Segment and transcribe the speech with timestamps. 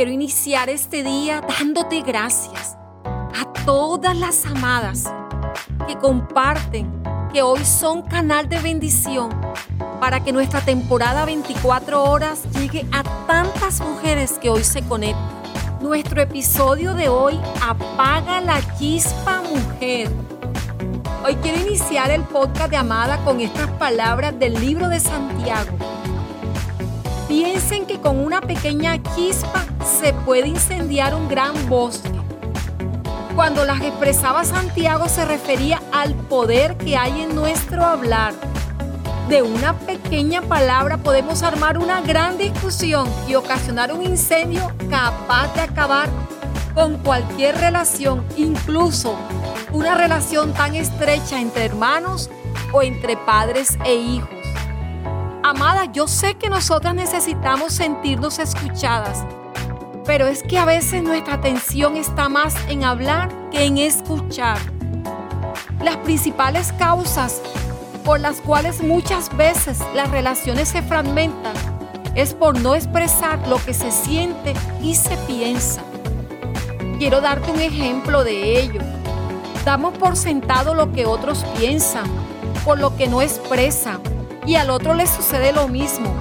[0.00, 2.74] quiero iniciar este día dándote gracias
[3.38, 5.04] a todas las amadas
[5.86, 6.90] que comparten,
[7.34, 9.28] que hoy son canal de bendición
[10.00, 15.28] para que nuestra temporada 24 horas llegue a tantas mujeres que hoy se conectan.
[15.82, 20.10] Nuestro episodio de hoy apaga la chispa mujer.
[21.26, 25.76] Hoy quiero iniciar el podcast de Amada con estas palabras del libro de Santiago.
[27.28, 32.10] Piensen que con una pequeña chispa se puede incendiar un gran bosque.
[33.34, 38.34] Cuando las expresaba Santiago se refería al poder que hay en nuestro hablar.
[39.28, 45.60] De una pequeña palabra podemos armar una gran discusión y ocasionar un incendio capaz de
[45.60, 46.08] acabar
[46.74, 49.16] con cualquier relación, incluso
[49.72, 52.30] una relación tan estrecha entre hermanos
[52.72, 54.30] o entre padres e hijos.
[55.42, 59.24] Amada, yo sé que nosotras necesitamos sentirnos escuchadas,
[60.10, 64.58] pero es que a veces nuestra atención está más en hablar que en escuchar.
[65.84, 67.40] Las principales causas
[68.04, 71.54] por las cuales muchas veces las relaciones se fragmentan
[72.16, 75.80] es por no expresar lo que se siente y se piensa.
[76.98, 78.80] Quiero darte un ejemplo de ello.
[79.64, 82.06] Damos por sentado lo que otros piensan,
[82.64, 84.00] por lo que no expresan
[84.44, 86.12] y al otro le sucede lo mismo.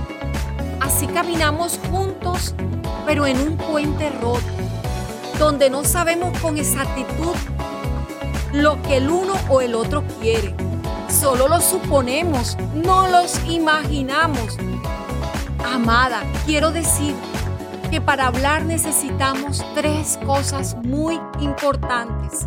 [0.80, 2.54] Así caminamos juntos,
[3.06, 4.42] pero en un puente roto,
[5.38, 7.36] donde no sabemos con exactitud
[8.54, 10.56] lo que el uno o el otro quiere.
[11.08, 14.58] Solo lo suponemos, no los imaginamos.
[15.64, 17.16] Amada, quiero decir
[17.90, 22.46] que para hablar necesitamos tres cosas muy importantes.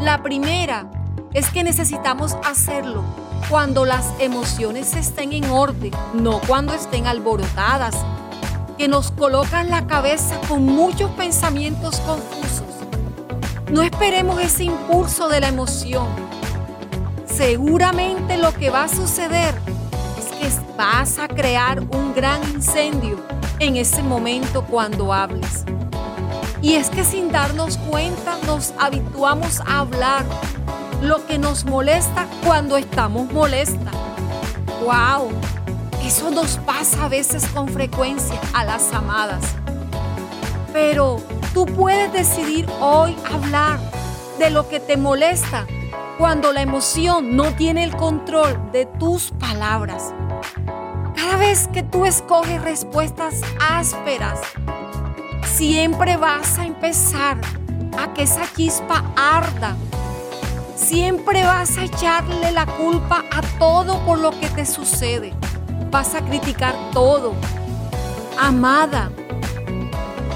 [0.00, 0.90] La primera
[1.34, 3.04] es que necesitamos hacerlo
[3.48, 7.96] cuando las emociones estén en orden, no cuando estén alborotadas,
[8.80, 12.64] que nos colocan la cabeza con muchos pensamientos confusos.
[13.70, 16.06] No esperemos ese impulso de la emoción.
[17.26, 19.54] Seguramente lo que va a suceder
[20.18, 23.18] es que vas a crear un gran incendio
[23.58, 25.66] en ese momento cuando hables.
[26.62, 30.24] Y es que sin darnos cuenta nos habituamos a hablar
[31.02, 33.94] lo que nos molesta cuando estamos molestas.
[34.82, 35.59] ¡Wow!
[36.04, 39.42] Eso nos pasa a veces con frecuencia a las amadas.
[40.72, 41.18] Pero
[41.54, 43.78] tú puedes decidir hoy hablar
[44.38, 45.66] de lo que te molesta
[46.18, 50.12] cuando la emoción no tiene el control de tus palabras.
[51.14, 54.40] Cada vez que tú escoges respuestas ásperas,
[55.44, 57.38] siempre vas a empezar
[57.98, 59.76] a que esa chispa arda
[60.80, 65.32] Siempre vas a echarle la culpa a todo por lo que te sucede.
[65.90, 67.34] Vas a criticar todo.
[68.38, 69.10] Amada,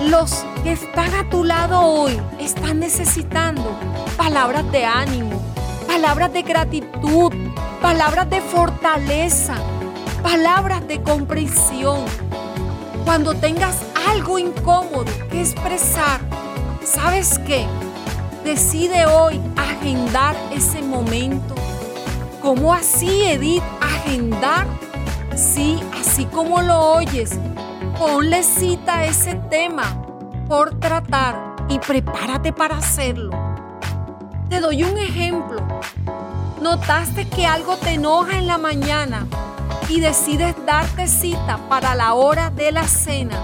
[0.08, 3.70] los que están a tu lado hoy están necesitando
[4.16, 5.40] palabras de ánimo,
[5.86, 7.32] palabras de gratitud,
[7.80, 9.54] palabras de fortaleza,
[10.24, 12.04] palabras de comprensión.
[13.04, 13.76] Cuando tengas
[14.08, 16.20] algo incómodo que expresar,
[16.84, 17.64] ¿sabes qué?
[18.44, 21.54] Decide hoy agendar ese momento.
[22.42, 23.62] ¿Cómo así, Edith?
[23.80, 24.83] ¿Agendar?
[25.36, 27.32] Sí, así como lo oyes.
[27.98, 29.84] Ponle cita a ese tema
[30.48, 33.30] por tratar y prepárate para hacerlo.
[34.48, 35.60] Te doy un ejemplo.
[36.60, 39.26] Notaste que algo te enoja en la mañana
[39.88, 43.36] y decides darte cita para la hora de la cena.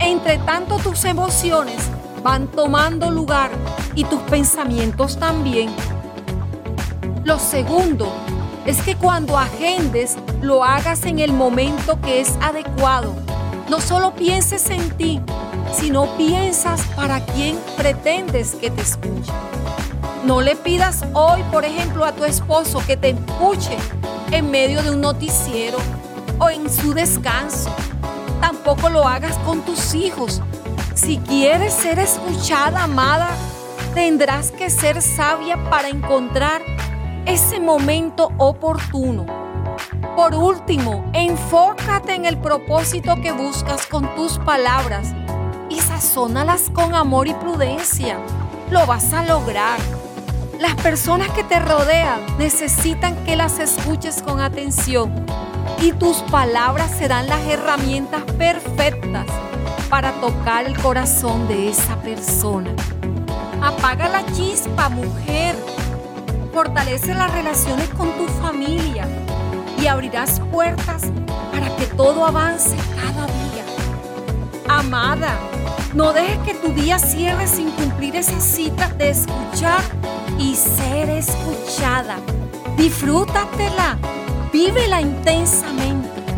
[0.00, 1.90] Entre tanto tus emociones
[2.24, 3.50] van tomando lugar
[3.94, 5.70] y tus pensamientos también.
[7.24, 8.12] Lo segundo
[8.66, 13.14] es que cuando agendes lo hagas en el momento que es adecuado.
[13.68, 15.20] No solo pienses en ti,
[15.72, 19.32] sino piensas para quién pretendes que te escuche.
[20.24, 23.76] No le pidas hoy, por ejemplo, a tu esposo que te escuche
[24.32, 25.78] en medio de un noticiero
[26.38, 27.70] o en su descanso.
[28.40, 30.42] Tampoco lo hagas con tus hijos
[30.94, 33.30] si quieres ser escuchada, amada,
[33.94, 36.60] tendrás que ser sabia para encontrar
[37.30, 39.24] ese momento oportuno.
[40.16, 45.14] Por último, enfócate en el propósito que buscas con tus palabras
[45.68, 48.18] y sazónalas con amor y prudencia.
[48.70, 49.78] Lo vas a lograr.
[50.58, 55.24] Las personas que te rodean necesitan que las escuches con atención
[55.80, 59.26] y tus palabras serán las herramientas perfectas
[59.88, 62.74] para tocar el corazón de esa persona.
[63.62, 65.69] Apaga la chispa, mujer.
[66.52, 69.06] Fortalece las relaciones con tu familia
[69.80, 71.02] y abrirás puertas
[71.52, 73.64] para que todo avance cada día.
[74.68, 75.38] Amada,
[75.94, 79.82] No dejes que tu día cierre sin cumplir esa cita de escuchar
[80.38, 82.18] y ser escuchada.
[82.76, 83.98] Disfrútatela,
[84.52, 86.29] vívela intensamente